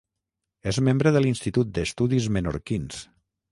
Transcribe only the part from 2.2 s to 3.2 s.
Menorquins.